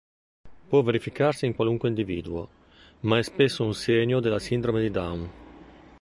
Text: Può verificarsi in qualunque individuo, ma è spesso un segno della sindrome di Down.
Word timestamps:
Può 0.67 0.81
verificarsi 0.81 1.45
in 1.45 1.53
qualunque 1.53 1.87
individuo, 1.87 2.49
ma 3.01 3.19
è 3.19 3.21
spesso 3.21 3.63
un 3.63 3.75
segno 3.75 4.19
della 4.19 4.39
sindrome 4.39 4.81
di 4.81 4.89
Down. 4.89 5.29